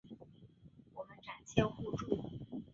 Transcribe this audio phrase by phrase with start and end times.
[0.95, 2.31] 我们展现互助